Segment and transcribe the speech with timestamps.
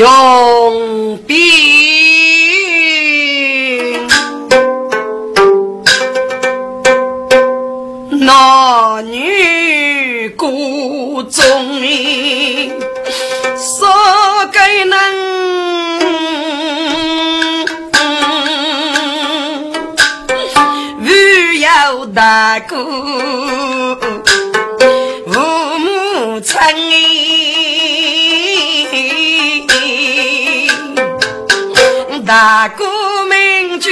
[0.00, 1.36] 用兵，
[8.18, 10.46] 男女各
[11.24, 12.72] 中意，
[13.58, 13.90] 说
[14.50, 14.98] 给能。
[22.12, 22.76] 大哥，
[32.30, 32.84] 大哥
[33.24, 33.90] 名句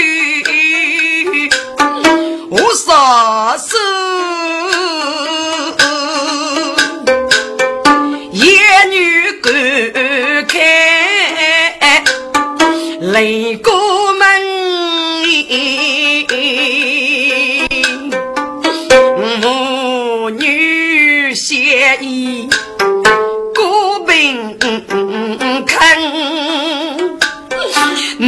[2.51, 2.95] 无所，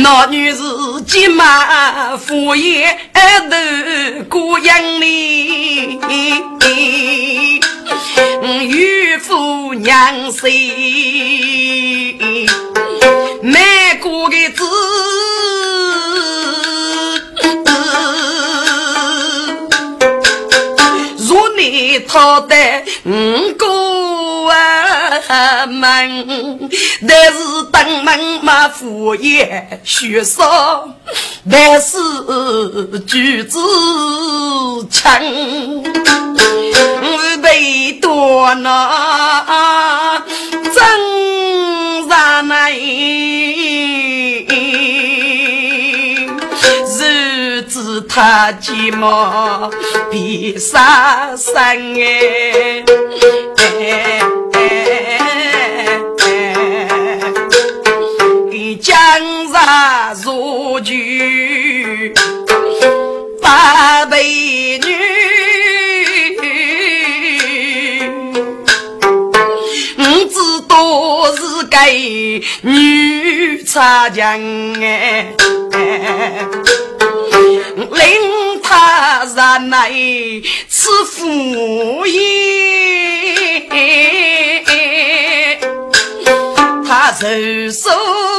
[0.02, 0.62] 那女是
[1.06, 3.20] 急马夫爷头
[4.30, 6.00] 过营里，
[8.66, 10.48] 岳父娘婿
[13.42, 13.60] 没
[14.00, 14.64] 过个子。
[21.28, 23.66] 若你讨得五个
[25.68, 26.70] 门，
[27.06, 27.38] 但是
[27.72, 30.88] 登门嘛敷衍学少，
[31.50, 31.98] 但是
[33.06, 33.58] 举子
[34.90, 35.20] 强，
[37.42, 40.22] 被多那
[40.62, 42.72] 真难耐。
[48.12, 49.72] 他寂寞
[50.10, 52.82] 比杀生哎，
[72.62, 74.40] 女差强
[74.82, 75.34] 哎。
[77.76, 79.90] 令他然来
[80.68, 83.68] 吃福业，
[86.86, 87.90] 他受受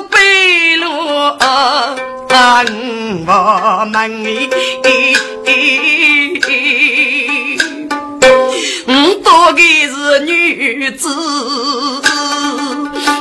[0.09, 1.37] 背落
[3.27, 3.95] 我们，
[9.51, 11.09] 我多的是女子，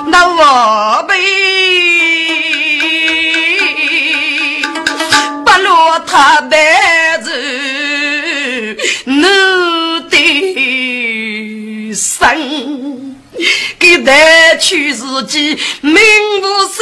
[0.07, 1.15] 那我辈。
[6.07, 7.31] 他带着
[9.05, 9.23] 你
[10.09, 10.25] 的
[11.95, 13.17] 身，
[13.79, 16.01] 给带去自己命
[16.41, 16.81] 不心。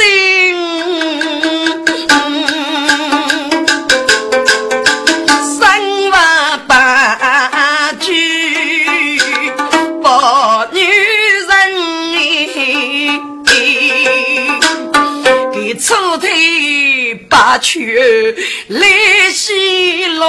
[17.29, 18.35] 八曲
[18.67, 18.87] 来
[19.31, 20.25] 戏龙，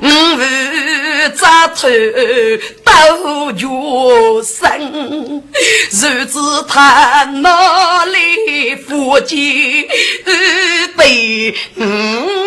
[0.00, 0.06] 五
[1.36, 1.88] 扎头
[2.84, 3.66] 斗绝
[4.44, 5.42] 生，
[5.90, 9.88] 谁知他哪里福气
[10.96, 12.42] 被嗯。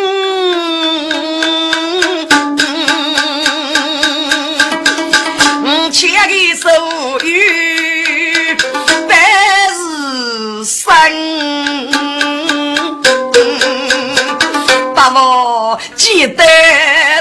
[16.36, 16.44] 得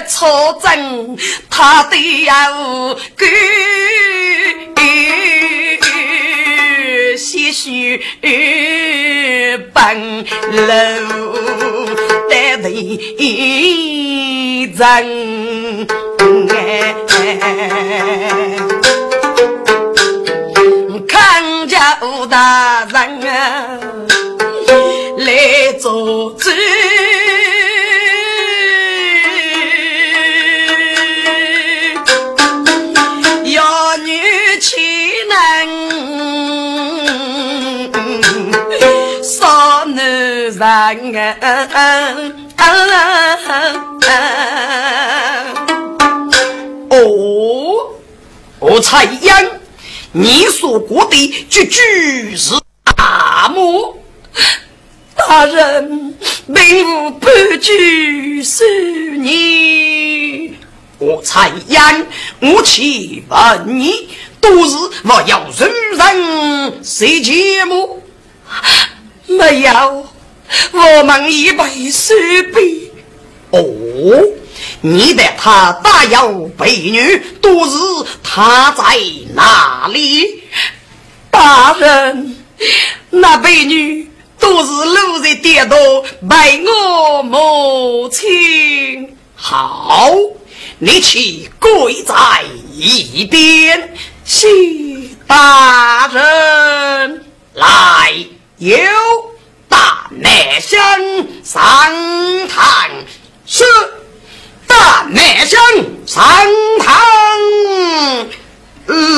[0.09, 1.17] 错真，
[1.49, 3.27] 他的要给
[7.17, 8.03] 些许
[9.73, 10.25] 本
[10.67, 10.67] 楼
[12.29, 12.75] 的人。
[21.07, 22.97] 康家大人
[23.29, 23.79] 啊，
[25.19, 26.51] 来做主，
[40.57, 42.05] 人啊？
[46.91, 47.91] 哦，
[48.61, 49.45] 我蔡阳，
[50.13, 52.55] 你所过的句句是
[52.97, 53.97] 大漠，
[55.17, 56.15] 大人
[56.55, 58.63] 并无半句是
[59.19, 60.57] 你。
[60.99, 62.07] 我才言，
[62.41, 64.09] 我去问你，
[64.41, 68.01] 都是我要人人谁节目？
[69.27, 70.07] 没有，
[70.73, 72.91] 我们一杯水杯。
[73.51, 73.63] 哦，
[74.81, 77.77] 你的他大有美女，都是
[78.23, 78.85] 他在
[79.35, 80.43] 哪里？
[81.31, 82.37] 大人，
[83.11, 85.77] 那美女都是路人跌倒，
[86.29, 89.17] 拜我母亲。
[89.35, 90.13] 好。
[90.81, 92.15] 你去跪在
[92.73, 94.49] 一边，谢
[95.27, 97.25] 大人
[97.55, 98.13] 来
[98.59, 98.77] 有
[100.15, 100.81] 大内相
[101.43, 102.65] 上堂，
[103.47, 103.65] 是
[104.67, 105.61] 大内相
[106.07, 106.25] 上
[106.79, 106.95] 堂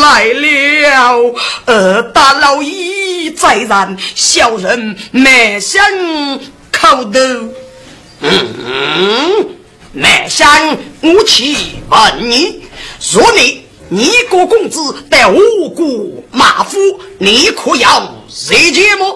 [0.00, 1.34] 来了。
[1.66, 5.82] 呃，大老爷在让小人内相
[6.72, 7.54] 叩头。
[8.20, 9.50] 嗯。
[9.92, 11.56] 南乡，我去
[11.88, 12.62] 问你：
[13.12, 15.86] 若你你国公子带五国
[16.30, 16.78] 马夫，
[17.18, 19.06] 你可要谁节吗？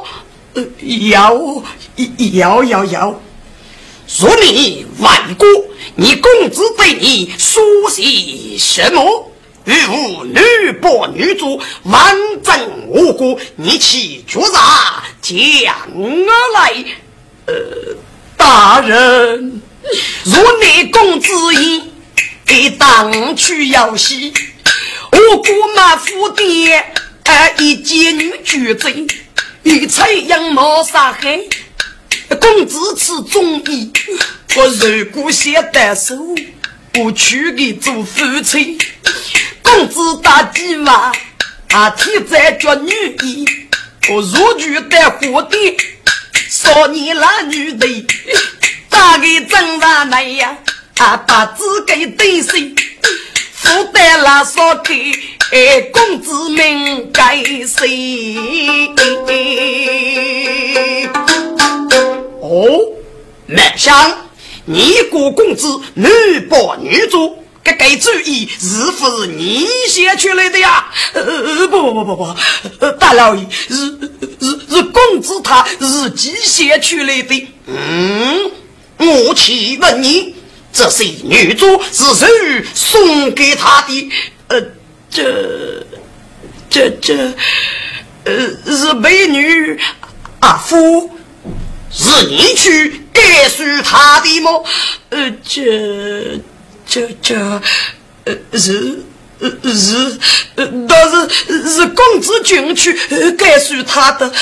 [1.11, 1.62] 要
[2.32, 3.20] 要要要。
[4.19, 5.47] 若你问过
[5.94, 9.26] 你公子对你说些什么？
[9.67, 15.76] 与吾女伯女主完整无辜，你去决啥讲
[16.55, 16.85] 来？
[17.47, 17.55] 呃，
[18.38, 19.61] 大人。
[20.25, 21.82] 若你公子意，
[22.49, 24.32] 一当去要西，
[25.12, 26.93] 我姑妈府店，
[27.58, 29.06] 一见女绝贼，
[29.62, 31.41] 一采羊毛杀害。
[32.41, 33.93] 公子此中意，
[34.57, 36.15] 我如果先得手，
[36.95, 38.79] 我娶你做夫妻。
[39.62, 41.12] 公子大计嘛，
[41.71, 42.93] 啊，体在做女
[43.23, 43.45] 衣，
[44.09, 45.76] 我入局的火店，
[46.49, 48.07] 少年男女的。
[48.88, 50.57] 打给正上来呀，
[50.99, 52.75] 啊，把子给对谁？
[53.52, 55.12] 负担拉少给，
[55.52, 58.37] 哎，公子们该谁？
[62.40, 62.78] 哦，
[63.47, 64.28] 满香
[64.64, 66.09] 你国公子女
[66.49, 70.88] 伯女主，这个主意是不是你写出来的呀？
[71.14, 73.75] 呃，不不不不不，大老爷是
[74.40, 77.49] 是是公子他自己写出来的。
[77.66, 78.52] 嗯。
[78.99, 80.35] 我去问你，
[80.73, 82.28] 这些女主是谁
[82.75, 84.12] 送给他的？
[84.49, 84.62] 呃，
[85.11, 85.85] 这、
[86.71, 87.35] 这、这，
[88.25, 88.33] 呃，
[88.64, 89.79] 是美女
[90.38, 91.11] 阿夫，
[91.90, 94.50] 是你去告诉他的吗？
[95.11, 96.40] 呃，这、
[96.87, 97.37] 这、这，
[98.25, 99.00] 呃，是
[99.40, 100.19] 呃、是
[100.55, 102.93] 呃，倒是是公子君去
[103.33, 104.33] 告诉他的。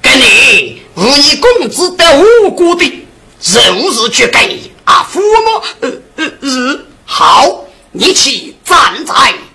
[0.00, 2.04] 跟你无你公子的
[2.44, 2.98] 无辜的。
[3.44, 9.14] 任务是去给阿父吗，呃呃是好，你去站在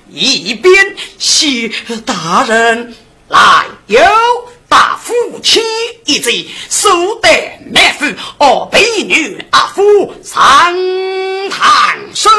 [0.09, 1.69] 一边，谢
[2.05, 2.95] 大人
[3.27, 3.99] 来有
[4.67, 5.61] 大夫妻
[6.05, 6.89] 一对，手
[7.21, 7.29] 得
[7.71, 8.05] 难夫，
[8.39, 10.73] 哦，美女阿父上
[11.49, 12.29] 堂时，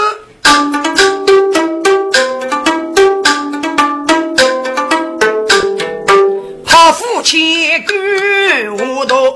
[6.64, 9.34] 怕父亲跟无多。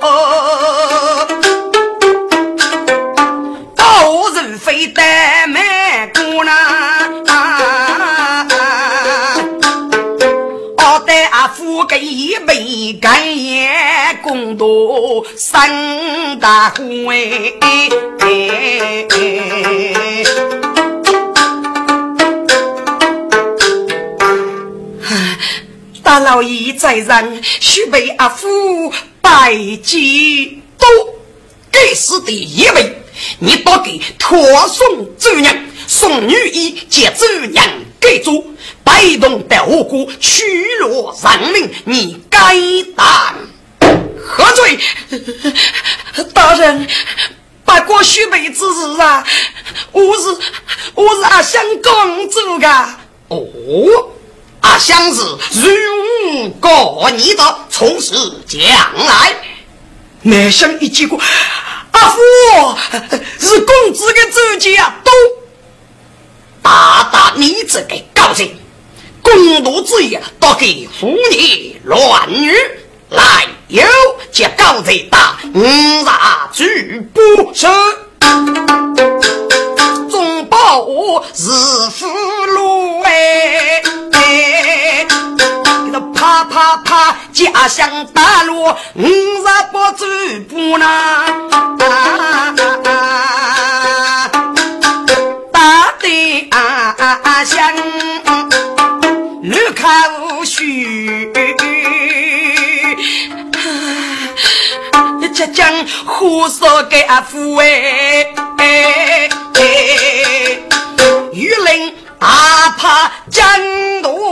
[4.58, 5.02] 非得
[5.48, 6.54] 卖姑娘，
[12.92, 13.72] 杯干烟，
[14.22, 17.06] 共度三大婚。
[26.02, 30.86] 大老爷在人，须被阿父拜祭，都
[31.70, 32.98] 该是第一位。
[33.38, 34.38] 你多给托
[34.68, 35.54] 送周娘，
[35.86, 37.66] 送女医接周娘
[38.00, 40.44] 给主，摆动的无辜，屈
[40.80, 42.56] 辱人民，你该
[42.96, 43.34] 当
[44.24, 44.78] 何罪？
[46.32, 46.86] 大人，
[47.64, 49.26] 把过虚伪之事啊，
[49.92, 50.36] 我是
[50.94, 52.98] 我是阿香公主噶。
[53.28, 53.46] 哦，
[54.60, 58.14] 阿香是如果你的从实
[58.46, 58.60] 将
[59.06, 59.34] 来，
[60.22, 61.20] 没想一结果。
[62.02, 62.18] 阿父，
[63.38, 65.12] 是公子的主家都
[66.60, 68.48] 大大你这个高人，
[69.22, 72.52] 公路之夜都给妇女乱语
[73.10, 73.84] 来有
[74.32, 77.72] 这高贼打五杀举不胜，
[80.10, 80.84] 中报
[81.32, 81.50] 是
[81.90, 83.80] 俘虏哎。
[86.84, 88.64] 他家乡大路
[88.94, 90.06] 五十步走
[90.48, 90.88] 不难，
[95.52, 97.74] 大队啊乡
[99.42, 101.32] 路开无虚，
[105.34, 108.26] 即将火烧给阿父哎，
[111.32, 113.42] 榆林大怕江
[114.02, 114.22] 多。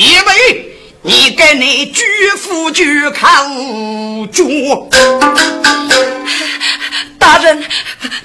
[0.00, 2.02] 因为你给你举
[2.38, 3.26] 夫举口
[4.32, 4.88] 住。
[7.18, 7.62] 大人，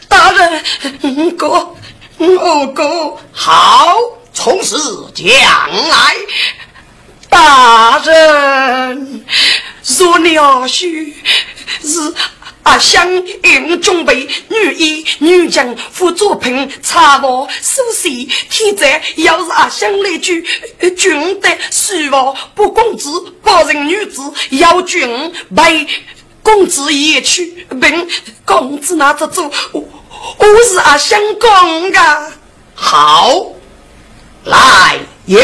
[0.08, 0.64] 大人，
[1.36, 1.76] 哥，
[2.18, 3.98] 我哥好，
[4.32, 4.78] 从实
[5.14, 5.28] 将
[5.90, 6.16] 来，
[7.30, 9.26] 大人。
[10.00, 11.14] 若你阿婿
[11.84, 12.14] 是
[12.66, 13.08] 阿相
[13.44, 20.44] 应准备女医女将副作品查房书写天灾，要是阿香来句
[20.98, 23.10] 军德书房不公子
[23.44, 25.88] 保人女子要军为
[26.42, 28.08] 公子也去并
[28.44, 29.84] 公子拿着做，我
[30.40, 32.34] 我是阿香公的，
[32.74, 33.46] 好
[34.44, 35.40] 来有。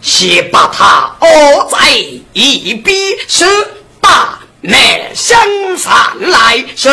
[0.00, 1.96] 先把他押在
[2.32, 2.96] 一边，
[3.28, 3.46] 是
[4.00, 5.36] 把面相
[5.76, 6.88] 上来，是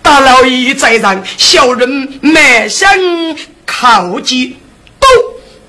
[0.00, 1.88] 大老爷在上小人
[2.22, 2.88] 面相
[3.66, 4.56] 靠近，
[4.98, 5.06] 都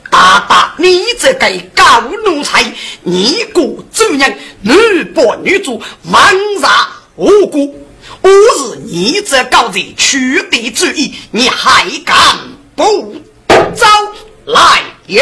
[0.10, 2.64] 大大你这个高奴才，
[3.04, 3.62] 你个
[3.94, 7.76] 主人女扮女主，枉杀无辜，
[8.22, 12.38] 我是你这高贼取缔主意，你还敢
[12.78, 13.14] 不
[13.76, 13.86] 走
[14.46, 14.84] 来？
[15.08, 15.22] 有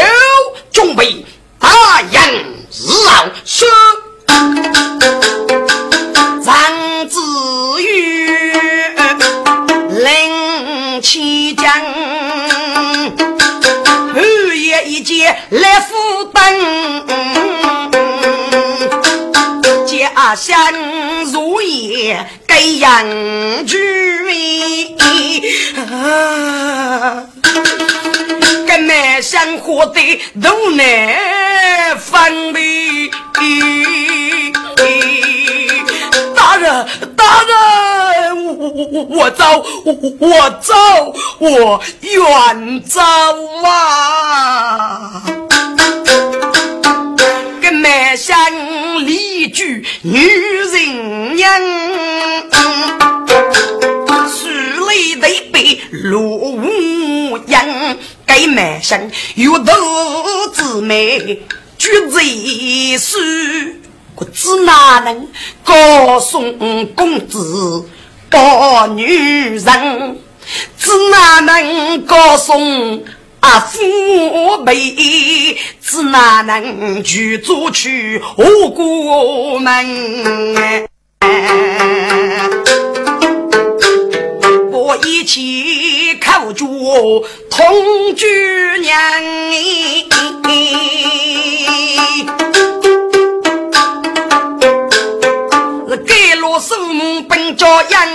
[0.72, 1.26] 准备，
[1.58, 2.34] 大人
[2.72, 3.68] 日后说。
[6.44, 7.20] 张子
[7.82, 8.28] 玉
[9.90, 11.66] 领起将，
[14.14, 14.24] 半
[14.56, 15.96] 夜一见来赴
[16.34, 16.42] 登，
[19.86, 20.56] 家乡
[21.32, 23.78] 如夜给杨居
[25.78, 27.24] 啊。
[28.82, 33.12] 满山火堆都难分辨。
[36.36, 39.44] 大人，大人，我我我走，
[39.86, 40.74] 我我走，
[41.40, 43.02] 我远走
[43.64, 45.24] 啊！
[47.62, 48.52] 跟满山
[49.06, 51.62] 立举女人娘。
[54.30, 54.52] 水
[54.90, 57.66] 里的一杯落乌阳。
[58.34, 59.72] 该满身有头
[60.56, 61.40] 之美，
[61.78, 62.20] 举子
[62.98, 63.20] 书，
[64.16, 65.28] 我只哪能
[65.64, 66.42] 告诉
[66.96, 67.88] 公子
[68.32, 70.18] 抱女人？
[70.80, 72.54] 只哪能告诉
[73.42, 75.56] 阿父辈？
[75.80, 80.88] 只哪能去做去我过门？
[84.72, 88.26] 我一起靠住同居
[88.80, 88.94] 娘，
[95.90, 96.76] 是盖罗手
[97.28, 98.08] 本朝阳，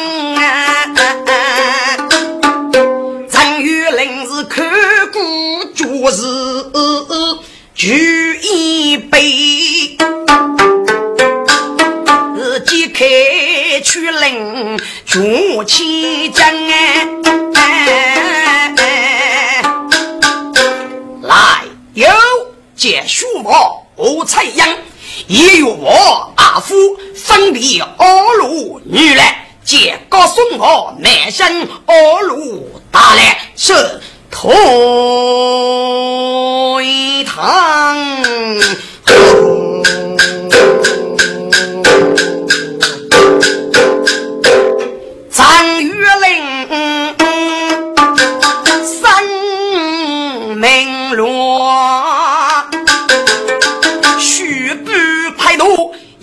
[3.31, 4.67] 陈玉林是看
[5.13, 6.27] 顾主事，
[7.75, 9.97] 举一杯。
[12.67, 13.05] 即开
[13.83, 14.77] 去领
[15.11, 17.09] 朱七将哎，
[21.23, 22.07] 来有
[22.77, 24.69] 借书我吴彩阳，
[25.27, 26.75] 也有我阿夫
[27.17, 34.53] 分别二路女来，借告送我南山二路大来是同
[36.85, 37.97] 一堂。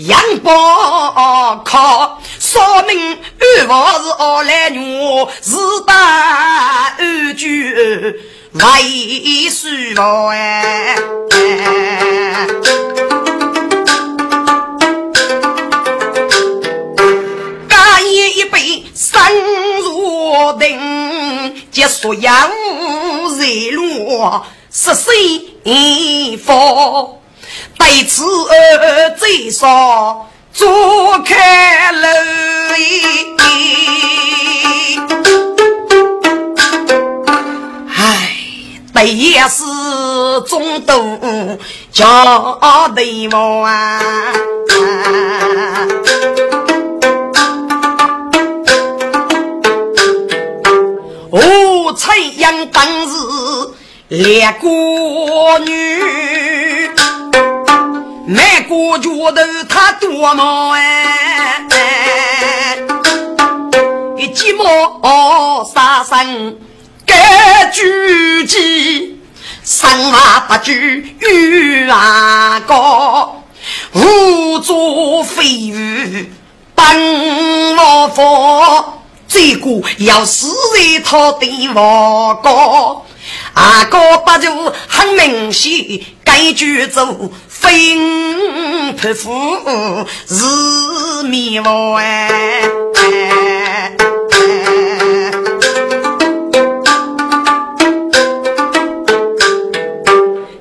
[0.08, 5.58] 杨宝靠，说明二房是二来女，是
[5.88, 7.74] 打二句
[8.54, 10.96] 为书房哎。
[18.94, 19.20] 生
[19.82, 22.32] 如定，结束有
[23.38, 25.14] 日落，十岁
[26.38, 27.22] 佛，
[27.86, 28.24] 在此
[29.15, 32.10] 最少坐开了。
[37.96, 38.32] 唉，
[38.92, 39.63] 对也是
[40.48, 41.60] 中度
[41.92, 42.60] 叫
[42.96, 44.01] 对望啊。
[51.30, 53.12] 哦，太阳当日
[54.08, 54.68] 两个
[55.60, 56.75] 女，
[58.67, 61.55] 个脚头他多么哎，
[64.17, 66.57] 一寂寞杀生
[67.05, 69.19] 该聚集，
[69.63, 73.43] 生娃不惧玉啊高，
[73.93, 76.32] 无足非鱼
[76.73, 78.93] 本我佛。
[79.28, 83.01] 这个要死在他的王哥，
[83.54, 87.32] 阿哥不就很明显，该句走
[87.65, 91.99] 分不服是灭亡。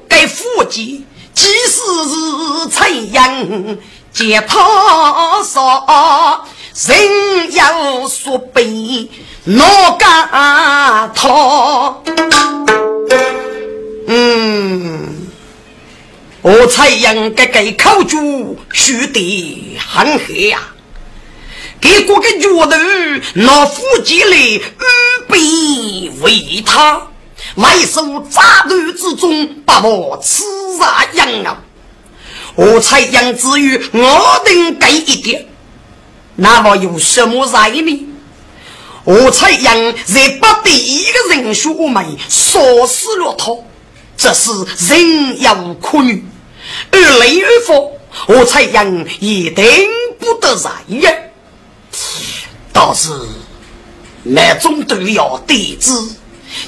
[0.08, 3.76] 该夫妻即使是陈阳，
[4.12, 6.42] 借他说。
[6.88, 9.08] 人要说悲，
[9.44, 9.64] 哪
[9.96, 12.02] 敢逃？
[14.08, 15.23] 嗯，
[16.44, 20.60] 我才应该给口主输得很黑呀！
[21.80, 22.76] 给过个脚头，
[23.32, 24.60] 拿夫妻来预
[25.26, 27.08] 备为他，
[27.54, 30.44] 外受炸头之中，把我刺
[30.78, 31.64] 杀养了。
[32.56, 35.46] 我才应至于我等给一点。
[36.36, 38.06] 那么有什么来呢？
[39.04, 43.50] 我才让在把第一个人选我们杀死了他，
[44.14, 44.50] 这是
[44.90, 46.22] 人有可女，
[46.90, 49.64] 而雷而佛，我才让一定
[50.18, 51.12] 不得在呀。
[52.72, 53.10] 倒是
[54.22, 55.92] 那种都要得知，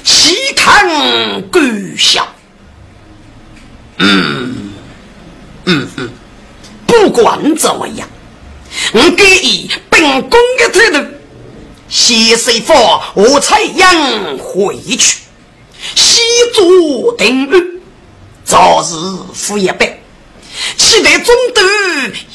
[0.03, 1.59] 岂看狗
[1.97, 2.27] 笑。
[3.97, 4.73] 嗯
[5.65, 6.09] 嗯嗯，
[6.85, 8.07] 不管怎么样。
[8.93, 11.05] 我给以本宫的态度，
[11.89, 12.73] 先生府
[13.15, 15.19] 我才让回去，
[15.95, 16.21] 西
[16.53, 17.76] 做定案，
[18.47, 18.85] 早日
[19.33, 19.99] 富一百，
[20.77, 21.61] 期待中都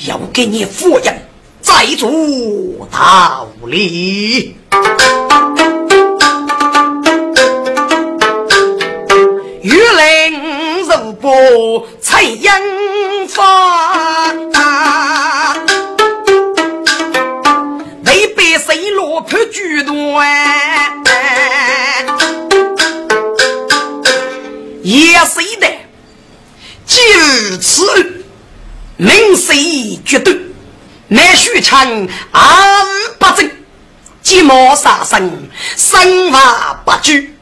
[0.07, 1.27] 要给你富人，
[1.63, 2.11] 再做
[2.91, 4.55] 道理。
[9.63, 12.51] 玉林如波采樱
[13.35, 13.72] 花。
[30.13, 30.31] 决斗？
[31.09, 32.43] 乃许昌二
[33.19, 33.51] 不正，
[34.23, 37.35] 鸡毛杀生，生娃不拘。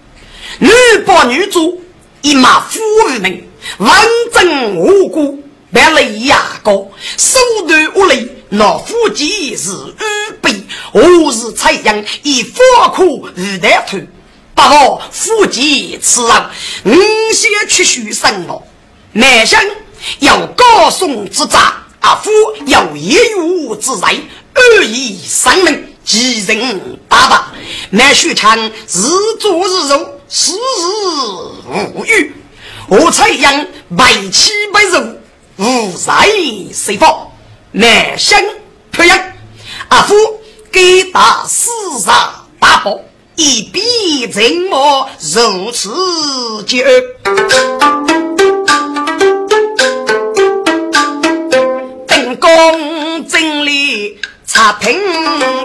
[0.60, 0.70] 女
[1.04, 1.82] 扮女主，
[2.22, 2.78] 一马夫
[3.08, 3.90] 人，文
[4.32, 10.62] 正无辜，别雷牙高，手段无力，那夫妻是预备。
[10.92, 13.98] 我是采阳，以佛苦日代土，
[14.54, 16.44] 把我夫妻此人，
[16.84, 18.62] 五先去许生了。
[19.12, 19.58] 男生
[20.20, 22.30] 要高颂之诈，阿夫
[22.66, 24.16] 要业余之财，
[24.54, 27.52] 二以生命，吉人大把。
[27.90, 28.72] 乃许昌日
[29.38, 32.34] 作日入，时日无余。
[32.88, 35.16] 我采阳百七百肉，
[35.56, 36.28] 无财
[36.72, 37.30] 随佛。
[37.72, 38.42] 男生
[38.92, 39.18] 培养
[39.88, 40.14] 阿夫。
[40.72, 43.00] 给大四杀大宝，
[43.34, 46.78] 一笔怎么如此久？
[54.52, 55.00] 查评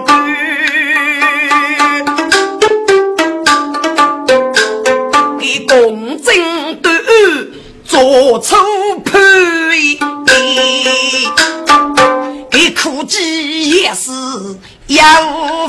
[0.06, 0.15] 官，
[5.39, 6.95] 给公正断
[7.84, 8.56] 做出
[9.04, 9.19] 判。
[12.52, 14.12] 给苦鸡也是。
[14.86, 15.02] 有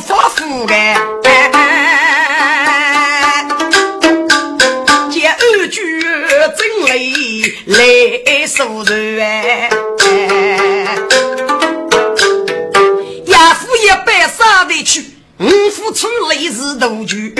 [0.00, 0.74] 福福的，
[5.10, 6.02] 接二句
[6.54, 6.90] 真来
[7.64, 10.98] 来诉人哎，
[14.86, 15.04] 去，
[15.40, 17.34] 五夫出来是大局。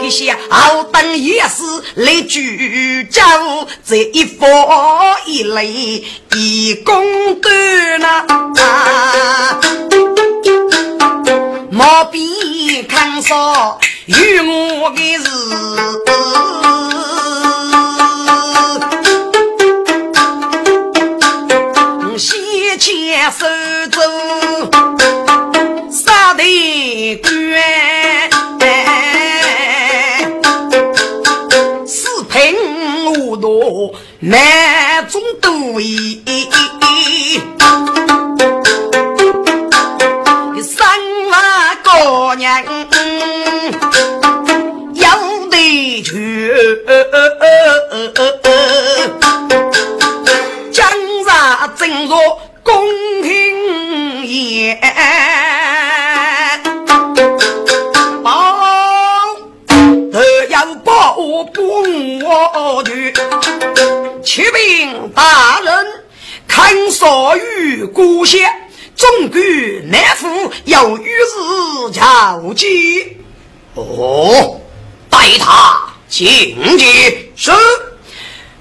[0.00, 1.62] 这些好等也是
[1.96, 3.20] 来聚焦，
[3.84, 4.48] 这一方
[5.26, 6.04] 一类
[6.36, 8.24] 一公断呐。
[11.72, 15.28] 毛笔看上与我的事，
[22.18, 23.46] 先牵手
[23.90, 24.00] 走，
[27.16, 27.30] 官，
[31.86, 32.56] 四平
[33.12, 36.22] 五多难中多一。
[42.36, 42.64] 娘
[44.94, 45.04] 有
[45.50, 46.10] 得去，
[50.72, 50.78] 江
[51.26, 51.28] 上
[51.76, 52.86] 正若宫
[53.22, 54.80] 廷宴，
[61.40, 63.14] 保本我去，
[64.22, 65.86] 启禀大人，
[66.46, 68.38] 看所与故乡。
[68.94, 69.40] 总管
[69.90, 73.16] 南府要与日交集，
[73.74, 74.60] 哦，
[75.08, 77.32] 带他进去。
[77.34, 77.50] 是，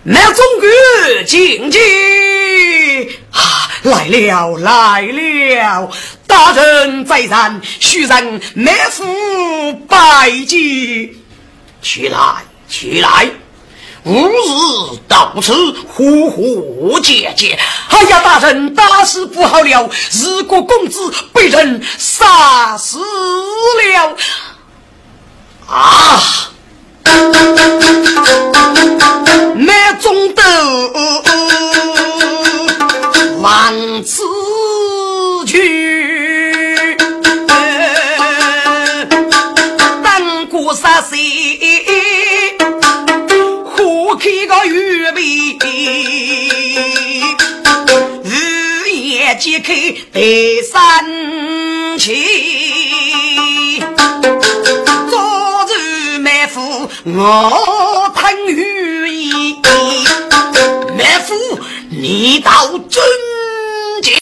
[0.04, 3.20] 那总管进去。
[3.32, 5.92] 啊，来了来了，
[6.26, 11.10] 大人在上，须让南府拜见。
[11.82, 12.18] 起来，
[12.70, 13.30] 起来。
[14.06, 15.54] 吾日到此，
[15.88, 17.60] 呼呼姐姐！
[17.90, 19.90] 哎呀，大人，大事不好了！
[20.14, 24.16] 日国公子被人杀死了！
[25.68, 26.49] 啊！
[44.16, 45.58] 开个预备，
[48.24, 49.74] 日夜揭开
[50.12, 51.06] 第三
[51.98, 53.82] 期，
[55.10, 59.56] 早日埋伏我吞御意，
[60.98, 63.29] 埋伏你到真。